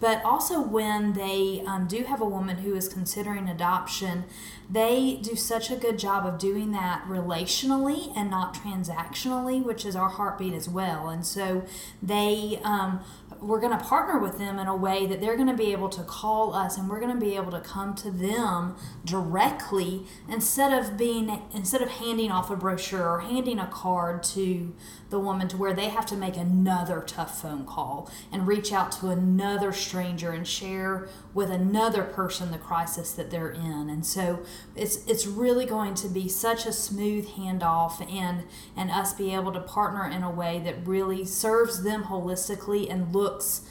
But 0.00 0.22
also, 0.24 0.60
when 0.60 1.12
they 1.12 1.62
um, 1.66 1.86
do 1.86 2.02
have 2.02 2.20
a 2.20 2.26
woman 2.26 2.58
who 2.58 2.74
is 2.74 2.88
considering 2.88 3.48
adoption, 3.48 4.24
they 4.68 5.18
do 5.22 5.36
such 5.36 5.70
a 5.70 5.76
good 5.76 5.98
job 5.98 6.26
of 6.26 6.38
doing 6.38 6.72
that 6.72 7.04
relationally 7.06 8.12
and 8.16 8.28
not 8.28 8.54
transactionally, 8.54 9.62
which 9.62 9.86
is 9.86 9.94
our 9.94 10.08
heartbeat 10.08 10.52
as 10.52 10.68
well. 10.68 11.08
And 11.08 11.24
so 11.24 11.64
they 12.02 12.60
um, 12.64 13.00
we're 13.40 13.60
going 13.60 13.76
to 13.76 13.84
partner 13.84 14.18
with 14.18 14.38
them 14.38 14.58
in 14.58 14.66
a 14.66 14.76
way 14.76 15.06
that 15.06 15.20
they're 15.20 15.36
going 15.36 15.48
to 15.48 15.56
be 15.56 15.72
able 15.72 15.88
to 15.88 16.02
call 16.02 16.54
us 16.54 16.76
and 16.76 16.88
we're 16.88 17.00
going 17.00 17.12
to 17.12 17.20
be 17.20 17.36
able 17.36 17.50
to 17.50 17.60
come 17.60 17.94
to 17.94 18.10
them 18.10 18.76
directly 19.04 20.04
instead 20.28 20.72
of 20.72 20.96
being 20.96 21.42
instead 21.54 21.82
of 21.82 21.88
handing 21.88 22.30
off 22.30 22.50
a 22.50 22.56
brochure 22.56 23.08
or 23.08 23.20
handing 23.20 23.58
a 23.58 23.66
card 23.66 24.22
to 24.22 24.74
the 25.10 25.18
woman 25.18 25.48
to 25.48 25.56
where 25.56 25.72
they 25.72 25.88
have 25.88 26.06
to 26.06 26.16
make 26.16 26.36
another 26.36 27.00
tough 27.06 27.40
phone 27.40 27.64
call 27.64 28.10
and 28.32 28.46
reach 28.46 28.72
out 28.72 28.90
to 28.92 29.08
another 29.08 29.72
stranger 29.72 30.30
and 30.30 30.46
share 30.46 31.08
with 31.34 31.50
another 31.50 32.04
person 32.04 32.52
the 32.52 32.58
crisis 32.58 33.12
that 33.12 33.30
they're 33.30 33.50
in. 33.50 33.90
And 33.90 34.06
so 34.06 34.44
it's 34.76 35.04
it's 35.06 35.26
really 35.26 35.66
going 35.66 35.94
to 35.96 36.08
be 36.08 36.28
such 36.28 36.64
a 36.64 36.72
smooth 36.72 37.28
handoff 37.30 38.00
and 38.10 38.44
and 38.76 38.90
us 38.90 39.12
be 39.12 39.34
able 39.34 39.52
to 39.52 39.60
partner 39.60 40.08
in 40.08 40.22
a 40.22 40.30
way 40.30 40.60
that 40.60 40.86
really 40.86 41.24
serves 41.24 41.82
them 41.82 42.04
holistically 42.04 42.90
and 42.90 43.12
looks 43.12 43.62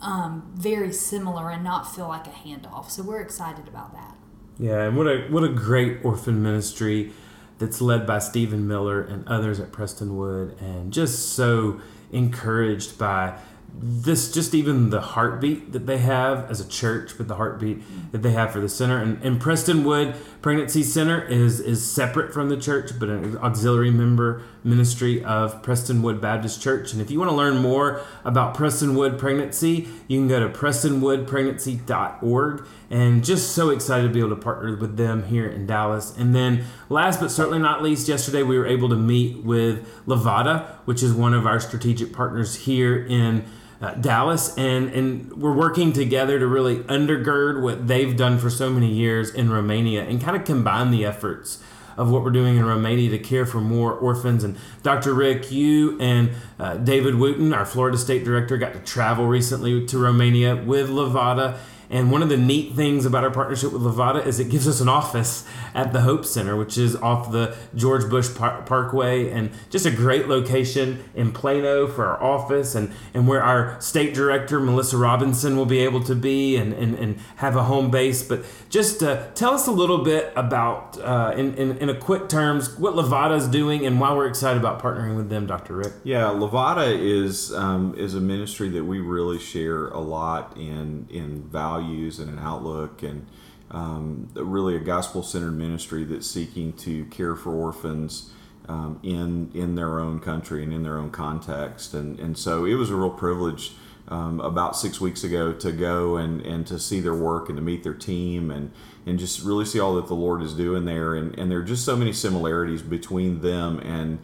um, 0.00 0.52
very 0.54 0.92
similar 0.92 1.48
and 1.48 1.62
not 1.62 1.94
feel 1.94 2.08
like 2.08 2.26
a 2.26 2.30
handoff. 2.30 2.90
So 2.90 3.04
we're 3.04 3.20
excited 3.20 3.68
about 3.68 3.92
that. 3.94 4.16
Yeah 4.58 4.82
and 4.82 4.96
what 4.96 5.06
a 5.06 5.28
what 5.30 5.44
a 5.44 5.48
great 5.48 6.04
orphan 6.04 6.42
ministry 6.42 7.12
that's 7.58 7.80
led 7.80 8.04
by 8.04 8.18
Stephen 8.18 8.66
Miller 8.66 9.00
and 9.00 9.26
others 9.28 9.60
at 9.60 9.70
Prestonwood 9.70 10.60
and 10.60 10.92
just 10.92 11.34
so 11.34 11.80
encouraged 12.10 12.98
by 12.98 13.38
this 13.74 14.30
just 14.30 14.54
even 14.54 14.90
the 14.90 15.00
heartbeat 15.00 15.72
that 15.72 15.86
they 15.86 15.96
have 15.98 16.48
as 16.50 16.60
a 16.60 16.68
church 16.68 17.16
but 17.16 17.26
the 17.26 17.36
heartbeat 17.36 17.80
that 18.12 18.20
they 18.22 18.32
have 18.32 18.52
for 18.52 18.60
the 18.60 18.68
center. 18.68 18.98
And, 18.98 19.22
and 19.22 19.40
prestonwood 19.40 20.14
pregnancy 20.42 20.82
center 20.82 21.24
is 21.24 21.58
is 21.58 21.82
separate 21.84 22.34
from 22.34 22.50
the 22.50 22.56
church 22.56 22.90
but 23.00 23.08
an 23.08 23.36
auxiliary 23.38 23.90
member 23.90 24.42
ministry 24.62 25.24
of 25.24 25.62
prestonwood 25.62 26.20
baptist 26.20 26.62
church. 26.62 26.92
And 26.92 27.00
if 27.00 27.10
you 27.10 27.18
want 27.18 27.30
to 27.30 27.36
learn 27.36 27.56
more 27.58 28.02
about 28.24 28.54
prestonwood 28.54 29.18
pregnancy 29.18 29.88
you 30.06 30.20
can 30.20 30.28
go 30.28 30.38
to 30.40 30.50
prestonwoodpregnancy.org 30.50 32.66
and 32.90 33.24
just 33.24 33.52
so 33.52 33.70
excited 33.70 34.08
to 34.08 34.12
be 34.12 34.20
able 34.20 34.30
to 34.30 34.36
partner 34.36 34.76
with 34.76 34.98
them 34.98 35.22
here 35.24 35.48
in 35.48 35.66
dallas. 35.66 36.14
And 36.16 36.34
then 36.34 36.64
last 36.90 37.20
but 37.20 37.30
certainly 37.30 37.58
not 37.58 37.82
least 37.82 38.06
yesterday 38.06 38.42
we 38.42 38.58
were 38.58 38.66
able 38.66 38.90
to 38.90 38.96
meet 38.96 39.42
with 39.42 39.88
livada 40.06 40.66
which 40.84 41.02
is 41.02 41.14
one 41.14 41.32
of 41.32 41.46
our 41.46 41.58
strategic 41.58 42.12
partners 42.12 42.54
here 42.54 43.02
in 43.06 43.46
uh, 43.82 43.94
Dallas, 43.94 44.56
and 44.56 44.88
and 44.90 45.32
we're 45.32 45.52
working 45.52 45.92
together 45.92 46.38
to 46.38 46.46
really 46.46 46.78
undergird 46.84 47.60
what 47.60 47.88
they've 47.88 48.16
done 48.16 48.38
for 48.38 48.48
so 48.48 48.70
many 48.70 48.90
years 48.90 49.34
in 49.34 49.50
Romania 49.50 50.04
and 50.04 50.22
kind 50.22 50.36
of 50.36 50.44
combine 50.44 50.90
the 50.92 51.04
efforts 51.04 51.62
of 51.96 52.10
what 52.10 52.22
we're 52.22 52.30
doing 52.30 52.56
in 52.56 52.64
Romania 52.64 53.10
to 53.10 53.18
care 53.18 53.44
for 53.44 53.60
more 53.60 53.92
orphans. 53.92 54.44
And 54.44 54.56
Dr. 54.82 55.12
Rick, 55.12 55.50
you 55.50 55.98
and 56.00 56.30
uh, 56.58 56.76
David 56.76 57.16
Wooten, 57.16 57.52
our 57.52 57.66
Florida 57.66 57.98
State 57.98 58.24
Director, 58.24 58.56
got 58.56 58.72
to 58.72 58.78
travel 58.78 59.26
recently 59.26 59.84
to 59.86 59.98
Romania 59.98 60.56
with 60.56 60.88
Livada 60.88 61.58
and 61.92 62.10
one 62.10 62.22
of 62.22 62.30
the 62.30 62.38
neat 62.38 62.72
things 62.72 63.04
about 63.04 63.22
our 63.22 63.30
partnership 63.30 63.70
with 63.70 63.82
Livada 63.82 64.26
is 64.26 64.40
it 64.40 64.48
gives 64.48 64.66
us 64.66 64.80
an 64.80 64.88
office 64.88 65.46
at 65.74 65.92
the 65.92 66.00
Hope 66.00 66.24
Center, 66.24 66.56
which 66.56 66.78
is 66.78 66.96
off 66.96 67.30
the 67.30 67.54
George 67.74 68.08
Bush 68.08 68.34
Par- 68.34 68.62
Parkway, 68.62 69.28
and 69.30 69.50
just 69.68 69.84
a 69.84 69.90
great 69.90 70.26
location 70.26 71.04
in 71.14 71.32
Plano 71.32 71.86
for 71.86 72.06
our 72.06 72.22
office, 72.22 72.74
and, 72.74 72.92
and 73.12 73.28
where 73.28 73.42
our 73.42 73.78
state 73.78 74.14
director, 74.14 74.58
Melissa 74.58 74.96
Robinson, 74.96 75.54
will 75.54 75.66
be 75.66 75.80
able 75.80 76.02
to 76.04 76.14
be 76.14 76.56
and, 76.56 76.72
and, 76.72 76.94
and 76.94 77.18
have 77.36 77.56
a 77.56 77.64
home 77.64 77.90
base. 77.90 78.22
But 78.22 78.42
just 78.70 79.02
uh, 79.02 79.26
tell 79.34 79.52
us 79.52 79.66
a 79.66 79.72
little 79.72 79.98
bit 79.98 80.32
about, 80.34 80.98
uh, 80.98 81.34
in, 81.36 81.54
in, 81.56 81.76
in 81.76 81.90
a 81.90 81.94
quick 81.94 82.30
terms, 82.30 82.74
what 82.78 82.94
Livada 82.94 83.36
is 83.36 83.48
doing 83.48 83.84
and 83.84 84.00
why 84.00 84.14
we're 84.14 84.28
excited 84.28 84.58
about 84.58 84.80
partnering 84.80 85.14
with 85.14 85.28
them, 85.28 85.46
Dr. 85.46 85.76
Rick. 85.76 85.92
Yeah, 86.04 86.28
Livada 86.28 86.98
is 86.98 87.52
um, 87.52 87.94
is 87.98 88.14
a 88.14 88.20
ministry 88.20 88.70
that 88.70 88.84
we 88.84 89.00
really 89.00 89.38
share 89.38 89.88
a 89.88 90.00
lot 90.00 90.56
in 90.56 91.06
in 91.10 91.42
value 91.42 91.81
values 91.82 92.18
and 92.18 92.30
an 92.30 92.38
outlook 92.38 93.02
and 93.02 93.26
um, 93.70 94.28
really 94.34 94.76
a 94.76 94.80
gospel 94.80 95.22
centered 95.22 95.52
ministry 95.52 96.04
that's 96.04 96.30
seeking 96.30 96.72
to 96.74 97.04
care 97.06 97.34
for 97.34 97.52
orphans 97.52 98.30
um, 98.68 99.00
in 99.02 99.50
in 99.54 99.74
their 99.74 99.98
own 99.98 100.20
country 100.20 100.62
and 100.62 100.72
in 100.72 100.82
their 100.82 100.98
own 100.98 101.10
context. 101.10 101.94
And, 101.94 102.18
and 102.20 102.36
so 102.36 102.64
it 102.64 102.74
was 102.74 102.90
a 102.90 102.96
real 102.96 103.10
privilege 103.10 103.72
um, 104.08 104.40
about 104.40 104.76
six 104.76 105.00
weeks 105.00 105.24
ago 105.24 105.52
to 105.52 105.72
go 105.72 106.16
and, 106.16 106.44
and 106.44 106.66
to 106.66 106.78
see 106.78 107.00
their 107.00 107.14
work 107.14 107.48
and 107.48 107.56
to 107.56 107.62
meet 107.62 107.82
their 107.82 107.94
team 107.94 108.50
and, 108.50 108.70
and 109.06 109.18
just 109.18 109.42
really 109.42 109.64
see 109.64 109.80
all 109.80 109.94
that 109.94 110.06
the 110.06 110.14
Lord 110.14 110.42
is 110.42 110.54
doing 110.54 110.84
there. 110.84 111.14
And, 111.14 111.36
and 111.38 111.50
there 111.50 111.60
are 111.60 111.64
just 111.64 111.84
so 111.84 111.96
many 111.96 112.12
similarities 112.12 112.82
between 112.82 113.40
them 113.40 113.78
and 113.80 114.18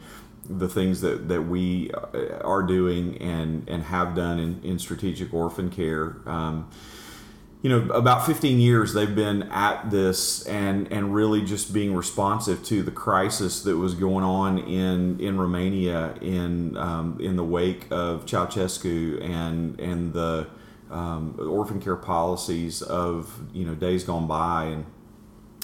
the 0.49 0.69
things 0.69 1.01
that, 1.01 1.29
that 1.29 1.43
we 1.43 1.91
uh, 1.93 2.39
are 2.43 2.63
doing 2.63 3.19
and, 3.19 3.69
and 3.69 3.85
have 3.85 4.15
done 4.15 4.39
in, 4.39 4.61
in 4.63 4.79
strategic 4.79 5.33
orphan 5.33 5.71
care. 5.71 6.17
Um, 6.27 6.71
you 7.63 7.69
know 7.69 7.89
about 7.91 8.25
15 8.25 8.61
years 8.61 8.95
they've 8.95 9.15
been 9.15 9.43
at 9.45 9.91
this 9.91 10.47
and 10.47 10.91
and 10.93 11.13
really 11.13 11.45
just 11.45 11.73
being 11.73 11.95
responsive 11.95 12.65
to 12.65 12.83
the 12.83 12.91
crisis 12.93 13.63
that 13.63 13.77
was 13.77 13.95
going 13.95 14.25
on 14.25 14.59
in 14.59 15.19
in 15.19 15.39
Romania 15.39 16.15
in 16.21 16.77
um, 16.77 17.19
in 17.21 17.37
the 17.37 17.45
wake 17.45 17.87
of 17.91 18.27
Ceausescu 18.27 19.23
and 19.23 19.79
and 19.81 20.13
the 20.13 20.47
um, 20.91 21.35
orphan 21.39 21.81
care 21.81 21.97
policies 21.97 22.83
of 22.83 23.41
you 23.53 23.65
know 23.65 23.75
days 23.75 24.05
gone 24.05 24.27
by. 24.27 24.65
And 24.65 24.87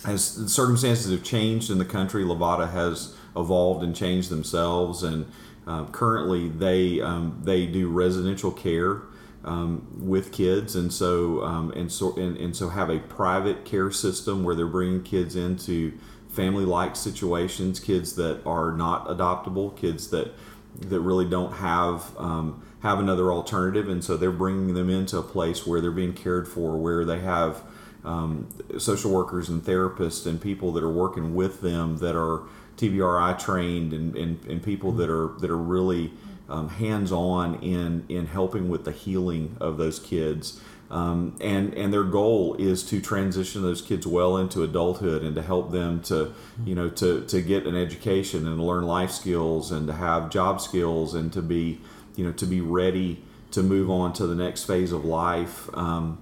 as 0.05 0.37
the 0.37 0.49
circumstances 0.49 1.11
have 1.11 1.23
changed 1.23 1.71
in 1.71 1.79
the 1.79 1.85
country 1.85 2.25
Livada 2.25 2.71
has 2.71 3.17
evolved 3.37 3.83
and 3.83 3.95
changed 3.95 4.31
themselves. 4.31 5.03
And 5.03 5.27
uh, 5.67 5.87
currently 5.87 6.49
they 6.49 7.01
um, 7.01 7.41
they 7.43 7.67
do 7.67 7.89
residential 7.89 8.51
care 8.51 9.03
um, 9.45 9.87
with 10.01 10.33
kids, 10.33 10.75
and 10.75 10.93
so 10.93 11.43
um, 11.43 11.71
and 11.73 11.91
so 11.91 12.17
and, 12.17 12.37
and 12.37 12.57
so 12.57 12.71
have 12.71 12.91
a 12.91 12.99
private 12.99 13.65
care 13.65 13.91
system 13.91 14.45
where 14.45 14.55
they're 14.55 14.67
bringing 14.67 15.03
kids 15.03 15.37
into 15.37 15.93
family-like 16.29 16.97
situations, 16.97 17.79
kids 17.79 18.17
that 18.17 18.45
are 18.45 18.73
not 18.73 19.07
adoptable, 19.07 19.77
kids 19.77 20.11
that 20.11 20.33
that 20.81 21.01
really 21.01 21.29
don't 21.29 21.55
have 21.55 22.17
um, 22.19 22.63
have 22.81 22.99
another 22.99 23.33
alternative, 23.33 23.89
and 23.89 24.03
so 24.03 24.17
they're 24.17 24.33
bringing 24.33 24.75
them 24.75 24.91
into 24.91 25.19
a 25.19 25.23
place 25.23 25.67
where 25.67 25.81
they're 25.81 25.91
being 25.91 26.15
cared 26.15 26.49
for, 26.49 26.77
where 26.77 27.05
they 27.05 27.21
have 27.21 27.63
um, 28.05 28.49
social 28.79 29.11
workers 29.11 29.49
and 29.49 29.63
therapists 29.63 30.27
and 30.27 30.41
people 30.41 30.73
that 30.73 30.83
are 30.83 30.93
working 30.93 31.35
with 31.35 31.61
them 31.61 31.99
that 31.99 32.17
are 32.17 32.43
TBRI 32.77 33.39
trained 33.39 33.93
and, 33.93 34.17
and, 34.17 34.45
and 34.47 34.63
people 34.63 34.93
that 34.93 35.09
are 35.09 35.29
that 35.39 35.51
are 35.51 35.57
really 35.57 36.13
um, 36.49 36.69
hands 36.69 37.13
on 37.13 37.57
in 37.57 38.05
in 38.09 38.27
helping 38.27 38.69
with 38.69 38.85
the 38.85 38.93
healing 38.93 39.57
of 39.61 39.79
those 39.79 39.99
kids. 39.99 40.61
Um, 40.91 41.37
and 41.41 41.75
and 41.75 41.93
their 41.93 42.05
goal 42.05 42.55
is 42.59 42.83
to 42.85 43.01
transition 43.01 43.63
those 43.63 43.81
kids 43.81 44.07
well 44.07 44.37
into 44.37 44.63
adulthood 44.63 45.23
and 45.23 45.35
to 45.35 45.43
help 45.43 45.73
them 45.73 46.03
to 46.03 46.35
you 46.65 46.75
know 46.75 46.91
to 46.91 47.25
to 47.27 47.41
get 47.41 47.67
an 47.67 47.75
education 47.75 48.47
and 48.47 48.65
learn 48.65 48.85
life 48.85 49.11
skills 49.11 49.73
and 49.73 49.87
to 49.87 49.95
have 49.95 50.31
job 50.31 50.61
skills 50.61 51.15
and 51.15 51.33
to 51.33 51.43
be 51.43 51.81
you 52.17 52.25
know 52.25 52.33
to 52.33 52.47
be 52.47 52.61
ready 52.61 53.23
to 53.51 53.63
move 53.63 53.91
on 53.91 54.13
to 54.13 54.27
the 54.27 54.35
next 54.35 54.65
phase 54.65 54.93
of 54.93 55.05
life. 55.05 55.69
Um, 55.75 56.19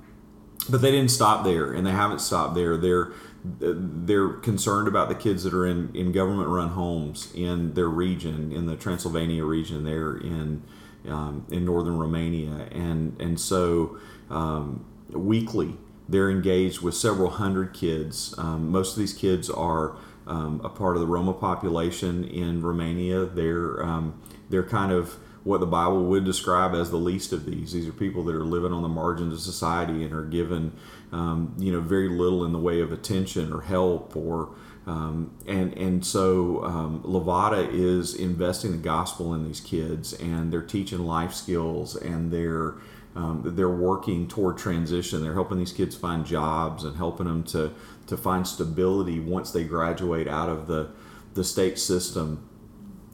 but 0.71 0.81
they 0.81 0.93
didn't 0.93 1.11
stop 1.11 1.45
there, 1.45 1.73
and 1.73 1.85
they 1.85 1.91
haven't 1.91 2.21
stopped 2.21 2.55
there. 2.55 2.77
They're 2.77 3.13
they're 3.45 4.29
concerned 4.29 4.87
about 4.87 5.09
the 5.09 5.15
kids 5.15 5.43
that 5.43 5.53
are 5.53 5.67
in, 5.67 5.95
in 5.95 6.13
government 6.13 6.49
run 6.49 6.71
homes 6.71 7.33
in 7.35 7.75
their 7.75 7.89
region, 7.89 8.53
in 8.53 8.67
the 8.67 8.77
Transylvania 8.77 9.45
region 9.45 9.85
there 9.85 10.17
in 10.17 10.63
um, 11.09 11.47
in 11.51 11.65
northern 11.65 11.99
Romania, 11.99 12.69
and 12.71 13.21
and 13.21 13.41
so 13.41 13.99
um, 14.31 14.85
weekly 15.09 15.77
they're 16.09 16.31
engaged 16.31 16.81
with 16.83 16.95
several 16.95 17.31
hundred 17.31 17.73
kids. 17.73 18.35
Um, 18.39 18.71
most 18.71 18.93
of 18.93 18.99
these 18.99 19.15
kids 19.15 19.51
are 19.51 19.97
um, 20.27 20.61
a 20.63 20.69
part 20.69 20.97
of 20.97 21.01
the 21.01 21.07
Roma 21.07 21.33
population 21.33 22.25
in 22.25 22.63
Romania. 22.63 23.25
They're 23.25 23.83
um, 23.83 24.21
they're 24.51 24.63
kind 24.63 24.93
of 24.93 25.17
what 25.45 25.61
the 25.61 25.67
Bible 25.67 26.05
would 26.05 26.25
describe 26.25 26.75
as 26.75 26.91
the 26.91 26.97
least 26.97 27.33
of 27.33 27.45
these. 27.45 27.73
These 27.73 27.89
are 27.89 27.93
people 27.93 28.23
that 28.25 28.35
are 28.35 28.45
living 28.45 28.73
on 28.73 28.83
the 28.83 28.89
margins 28.89 29.35
of 29.35 29.41
society 29.41 30.05
and 30.05 30.13
are 30.13 30.25
given, 30.25 30.73
um, 31.11 31.55
you 31.59 31.73
know, 31.73 31.81
very 31.81 32.09
little 32.09 32.45
in 32.45 32.53
the 32.53 32.59
way 32.59 32.81
of 32.81 32.93
attention 32.93 33.53
or 33.53 33.63
help 33.63 34.15
or 34.17 34.55
um, 34.87 35.33
and 35.47 35.77
and 35.79 36.05
so 36.05 36.65
um, 36.65 37.03
Livada 37.05 37.69
is 37.73 38.15
investing 38.15 38.73
the 38.73 38.79
gospel 38.79 39.33
in 39.35 39.45
these 39.45 39.61
kids 39.61 40.13
and 40.15 40.53
they're 40.53 40.61
teaching 40.63 41.01
life 41.01 41.33
skills 41.33 41.95
and 41.95 42.33
they're 42.33 42.75
um, 43.15 43.43
they're 43.45 43.69
working 43.69 44.27
toward 44.27 44.59
transition. 44.59 45.23
They're 45.23 45.35
helping 45.35 45.59
these 45.59 45.73
kids 45.73 45.95
find 45.95 46.25
jobs 46.25 46.83
and 46.83 46.97
helping 46.97 47.27
them 47.27 47.45
to 47.45 47.73
to 48.09 48.17
find 48.17 48.47
stability 48.47 49.21
once 49.21 49.53
they 49.53 49.65
graduate 49.65 50.27
out 50.27 50.49
of 50.49 50.67
the 50.67 50.91
the 51.35 51.45
state 51.45 51.79
system 51.79 52.49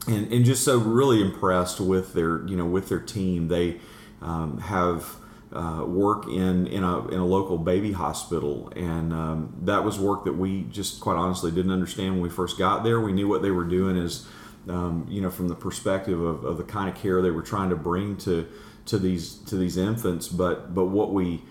and, 0.07 0.31
and 0.31 0.45
just 0.45 0.63
so 0.63 0.77
really 0.77 1.21
impressed 1.21 1.79
with 1.79 2.13
their 2.13 2.45
you 2.47 2.55
know 2.55 2.65
with 2.65 2.89
their 2.89 2.99
team. 2.99 3.47
They 3.47 3.79
um, 4.21 4.59
have 4.59 5.15
uh, 5.51 5.83
work 5.85 6.27
in 6.27 6.67
in 6.67 6.83
a, 6.83 7.07
in 7.07 7.19
a 7.19 7.25
local 7.25 7.57
baby 7.57 7.91
hospital, 7.91 8.71
and 8.75 9.13
um, 9.13 9.55
that 9.63 9.83
was 9.83 9.99
work 9.99 10.25
that 10.25 10.33
we 10.33 10.63
just 10.63 11.01
quite 11.01 11.15
honestly 11.15 11.51
didn't 11.51 11.71
understand 11.71 12.13
when 12.13 12.21
we 12.21 12.29
first 12.29 12.57
got 12.57 12.83
there. 12.83 12.99
We 12.99 13.11
knew 13.11 13.27
what 13.27 13.41
they 13.41 13.51
were 13.51 13.65
doing 13.65 13.97
is 13.97 14.27
um, 14.67 15.05
you 15.09 15.21
know 15.21 15.29
from 15.29 15.47
the 15.47 15.55
perspective 15.55 16.21
of, 16.21 16.43
of 16.43 16.57
the 16.57 16.63
kind 16.63 16.89
of 16.89 16.95
care 16.95 17.21
they 17.21 17.31
were 17.31 17.41
trying 17.41 17.69
to 17.69 17.75
bring 17.75 18.17
to 18.17 18.47
to 18.85 18.97
these 18.97 19.33
to 19.33 19.55
these 19.57 19.77
infants, 19.77 20.27
but 20.27 20.73
but 20.73 20.85
what 20.85 21.13
we 21.13 21.41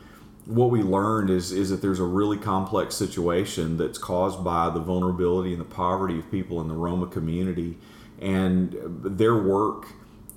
what 0.47 0.71
we 0.71 0.83
learned 0.83 1.29
is 1.29 1.53
is 1.53 1.69
that 1.69 1.83
there's 1.83 2.01
a 2.01 2.05
really 2.05 2.39
complex 2.39 2.95
situation 2.95 3.77
that's 3.77 3.99
caused 3.99 4.43
by 4.43 4.71
the 4.71 4.81
vulnerability 4.81 5.53
and 5.53 5.61
the 5.61 5.67
poverty 5.67 6.19
of 6.19 6.31
people 6.31 6.61
in 6.61 6.69
the 6.69 6.75
Roma 6.75 7.07
community 7.07 7.77
and 8.21 8.77
their 9.03 9.37
work 9.37 9.87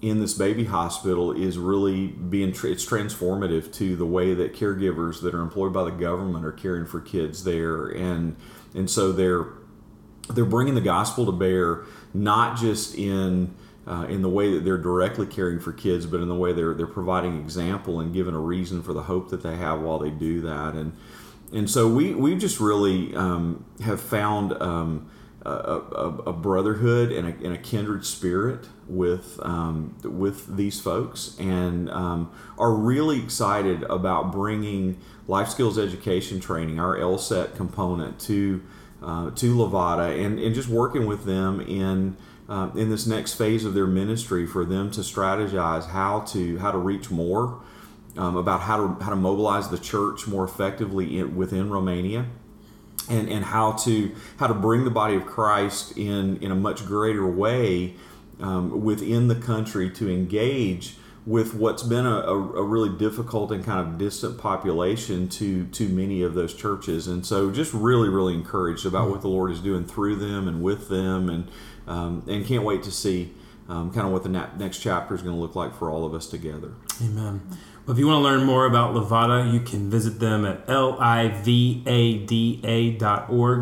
in 0.02 0.20
this 0.20 0.34
baby 0.34 0.66
hospital 0.66 1.32
is 1.32 1.58
really 1.60 2.08
being 2.08 2.50
it's 2.50 2.86
transformative 2.86 3.72
to 3.74 3.96
the 3.96 4.06
way 4.06 4.34
that 4.34 4.54
caregivers 4.54 5.22
that 5.22 5.36
are 5.36 5.42
employed 5.42 5.72
by 5.72 5.84
the 5.84 5.92
government 5.92 6.44
are 6.44 6.52
caring 6.52 6.86
for 6.86 7.00
kids 7.00 7.44
there. 7.44 7.88
And 7.88 8.36
and 8.74 8.90
so 8.90 9.12
they're 9.12 9.48
they're 10.30 10.46
bringing 10.46 10.76
the 10.76 10.82
gospel 10.82 11.26
to 11.26 11.32
bear 11.32 11.84
not 12.14 12.58
just 12.58 12.96
in 12.96 13.54
uh, 13.88 14.06
in 14.10 14.22
the 14.22 14.30
way 14.30 14.54
that 14.54 14.64
they're 14.64 14.78
directly 14.78 15.26
caring 15.26 15.60
for 15.60 15.74
kids, 15.74 16.06
but 16.06 16.22
in 16.22 16.28
the 16.28 16.36
way 16.36 16.54
they're 16.54 16.74
they're 16.74 16.88
providing 16.88 17.40
example 17.40 18.00
and 18.00 18.14
giving 18.14 18.34
a 18.34 18.40
reason 18.40 18.82
for 18.82 18.94
the 18.94 19.04
hope 19.04 19.30
that 19.30 19.44
they 19.44 19.56
have 19.56 19.82
while 19.82 20.00
they 20.00 20.10
do 20.10 20.42
that, 20.42 20.74
and 20.74 20.94
and 21.54 21.70
so 21.70 21.88
we 21.88 22.14
we 22.14 22.36
just 22.36 22.60
really 22.60 23.16
um, 23.16 23.66
have 23.84 24.00
found 24.00 24.54
um, 24.62 25.10
a, 25.44 26.14
a, 26.28 26.34
brotherhood 26.34 27.12
and 27.12 27.28
a, 27.28 27.46
and 27.46 27.54
a, 27.54 27.58
kindred 27.58 28.06
spirit 28.06 28.68
with 28.88 29.40
um, 29.42 29.98
with 30.04 30.56
these 30.56 30.80
folks, 30.80 31.36
and 31.40 31.90
um, 31.90 32.32
are 32.60 32.74
really 32.74 33.22
excited 33.22 33.84
about 33.84 34.32
bringing 34.32 35.00
life 35.28 35.50
skills 35.50 35.80
education 35.80 36.40
training, 36.40 36.80
our 36.80 36.96
LSET 36.98 37.56
component, 37.56 38.20
to 38.20 38.62
uh, 39.02 39.32
to 39.32 39.56
Livada, 39.56 40.24
and, 40.24 40.38
and 40.40 40.54
just 40.54 40.70
working 40.70 41.08
with 41.08 41.26
them 41.26 41.60
in 41.62 42.18
uh, 42.48 42.70
in 42.76 42.90
this 42.92 43.08
next 43.08 43.34
phase 43.34 43.66
of 43.66 43.74
their 43.74 43.88
ministry 43.88 44.46
for 44.46 44.64
them 44.64 44.92
to 44.92 45.02
strategize 45.02 45.88
how 45.88 46.20
to 46.20 46.60
how 46.60 46.72
to 46.72 46.78
reach 46.78 47.10
more, 47.10 47.60
um, 48.16 48.38
about 48.38 48.62
how 48.62 48.78
to 48.78 49.04
how 49.04 49.10
to 49.10 49.16
mobilize 49.16 49.70
the 49.70 49.80
church 49.80 50.28
more 50.28 50.44
effectively 50.44 51.18
in, 51.18 51.36
within 51.36 51.72
Romania 51.72 52.28
and, 53.10 53.30
and 53.30 53.46
how 53.46 53.74
to 53.74 54.12
how 54.38 54.48
to 54.48 54.54
bring 54.54 54.84
the 54.84 54.92
body 54.92 55.16
of 55.16 55.26
Christ 55.26 55.98
in 55.98 56.38
in 56.38 56.52
a 56.52 56.56
much 56.56 56.86
greater 56.86 57.28
way 57.28 57.96
um, 58.40 58.84
within 58.84 59.28
the 59.28 59.36
country 59.36 59.90
to 59.92 60.10
engage 60.10 60.96
with 61.26 61.54
what's 61.54 61.84
been 61.84 62.08
a, 62.08 62.18
a, 62.20 62.64
really 62.64 62.90
difficult 62.98 63.52
and 63.52 63.64
kind 63.64 63.80
of 63.80 64.00
distant 64.00 64.40
population 64.40 65.30
to 65.30 65.66
to 65.68 65.88
many 65.88 66.24
of 66.24 66.34
those 66.34 66.54
churches. 66.54 67.08
And 67.08 67.26
so 67.26 67.52
just 67.52 67.74
really 67.74 68.10
really 68.10 68.34
encouraged 68.34 68.86
about 68.86 69.10
what 69.10 69.22
the 69.22 69.28
lord 69.28 69.52
is 69.52 69.60
doing 69.60 69.86
through 69.86 70.16
them 70.16 70.48
and 70.48 70.62
with 70.62 70.90
them. 70.90 71.30
And 71.30 71.48
um, 71.88 72.24
and 72.28 72.46
can't 72.46 72.64
wait 72.64 72.84
to 72.84 72.92
see 72.92 73.34
um, 73.68 73.92
kind 73.92 74.06
of 74.06 74.14
what 74.14 74.24
the 74.24 74.30
na- 74.30 74.50
next 74.58 74.80
chapter 74.80 75.14
is 75.16 75.22
going 75.22 75.36
to 75.36 75.42
look 75.42 75.56
like 75.56 75.76
for 75.76 75.90
all 75.90 76.06
of 76.06 76.14
us 76.14 76.28
together. 76.28 76.72
Amen 77.02 77.42
well, 77.86 77.94
if 77.94 78.00
you 78.00 78.08
want 78.08 78.20
to 78.20 78.24
learn 78.24 78.44
more 78.44 78.66
about 78.66 78.94
Livada, 78.94 79.52
you 79.52 79.60
can 79.60 79.90
visit 79.90 80.20
them 80.20 80.46
at 80.46 80.68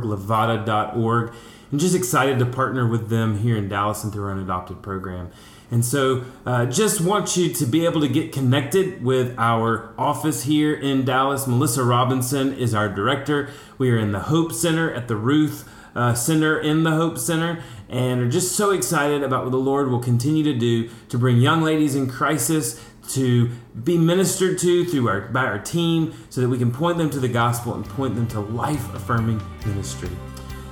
livada.org. 0.03 1.33
And 1.71 1.79
just 1.79 1.95
excited 1.95 2.39
to 2.39 2.45
partner 2.45 2.87
with 2.87 3.09
them 3.09 3.39
here 3.39 3.55
in 3.55 3.69
Dallas 3.69 4.03
and 4.03 4.11
through 4.11 4.25
our 4.25 4.37
adopted 4.37 4.81
program. 4.81 5.31
And 5.71 5.85
so, 5.85 6.23
uh, 6.45 6.65
just 6.65 6.99
want 6.99 7.37
you 7.37 7.53
to 7.53 7.65
be 7.65 7.85
able 7.85 8.01
to 8.01 8.07
get 8.07 8.33
connected 8.33 9.03
with 9.03 9.35
our 9.37 9.93
office 9.97 10.43
here 10.43 10.73
in 10.73 11.05
Dallas. 11.05 11.45
Melissa 11.45 11.83
Robinson 11.83 12.53
is 12.53 12.73
our 12.73 12.89
director. 12.89 13.51
We 13.77 13.91
are 13.91 13.97
in 13.97 14.11
the 14.11 14.19
Hope 14.19 14.51
Center 14.51 14.91
at 14.91 15.07
the 15.07 15.15
Ruth 15.15 15.69
uh, 15.95 16.13
Center 16.13 16.59
in 16.59 16.83
the 16.83 16.91
Hope 16.91 17.17
Center, 17.17 17.61
and 17.87 18.21
are 18.21 18.29
just 18.29 18.55
so 18.55 18.71
excited 18.71 19.23
about 19.23 19.43
what 19.43 19.51
the 19.51 19.57
Lord 19.57 19.89
will 19.89 19.99
continue 19.99 20.43
to 20.43 20.53
do 20.53 20.89
to 21.09 21.17
bring 21.17 21.37
young 21.37 21.61
ladies 21.61 21.95
in 21.95 22.07
crisis 22.07 22.83
to 23.09 23.49
be 23.83 23.97
ministered 23.97 24.57
to 24.59 24.85
through 24.85 25.07
our 25.07 25.21
by 25.21 25.45
our 25.45 25.59
team, 25.59 26.13
so 26.29 26.41
that 26.41 26.49
we 26.49 26.57
can 26.57 26.71
point 26.71 26.97
them 26.97 27.09
to 27.09 27.19
the 27.19 27.27
gospel 27.27 27.73
and 27.73 27.85
point 27.85 28.15
them 28.15 28.27
to 28.27 28.39
life 28.39 28.93
affirming 28.93 29.41
ministry. 29.65 30.09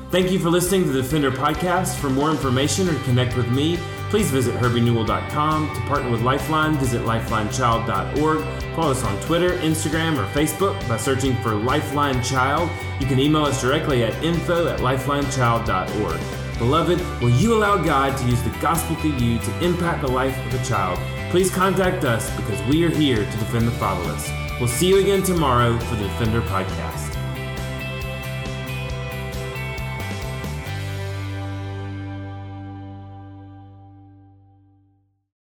Thank 0.09 0.31
you 0.31 0.39
for 0.39 0.49
listening 0.49 0.85
to 0.85 0.91
the 0.91 1.01
Defender 1.01 1.31
Podcast. 1.31 1.95
For 1.95 2.09
more 2.09 2.31
information 2.31 2.87
or 2.87 2.97
connect 3.03 3.35
with 3.35 3.49
me, 3.49 3.77
please 4.09 4.31
visit 4.31 4.55
herbienewell.com. 4.55 5.75
To 5.75 5.81
partner 5.81 6.09
with 6.09 6.21
Lifeline, 6.21 6.77
visit 6.77 7.01
lifelinechild.org. 7.01 8.73
Follow 8.73 8.91
us 8.91 9.03
on 9.03 9.21
Twitter, 9.23 9.57
Instagram, 9.57 10.17
or 10.17 10.25
Facebook 10.27 10.79
by 10.87 10.95
searching 10.95 11.35
for 11.41 11.53
Lifeline 11.55 12.23
Child. 12.23 12.69
You 13.01 13.07
can 13.07 13.19
email 13.19 13.43
us 13.43 13.61
directly 13.61 14.05
at 14.05 14.13
info 14.23 14.69
at 14.69 14.79
lifelinechild.org. 14.79 16.57
Beloved, 16.57 17.01
will 17.21 17.29
you 17.31 17.53
allow 17.53 17.77
God 17.83 18.17
to 18.17 18.25
use 18.27 18.41
the 18.43 18.49
gospel 18.61 18.95
through 18.95 19.17
you 19.17 19.39
to 19.39 19.63
impact 19.63 20.01
the 20.01 20.07
life 20.07 20.37
of 20.47 20.53
a 20.59 20.63
child? 20.65 21.16
Please 21.29 21.53
contact 21.53 22.05
us 22.05 22.33
because 22.37 22.61
we 22.67 22.85
are 22.85 22.89
here 22.89 23.17
to 23.17 23.37
defend 23.37 23.67
the 23.67 23.71
fatherless. 23.71 24.31
We'll 24.59 24.69
see 24.69 24.87
you 24.87 24.99
again 24.99 25.23
tomorrow 25.23 25.77
for 25.77 25.95
the 25.95 26.03
Defender 26.03 26.41
Podcast. 26.41 27.16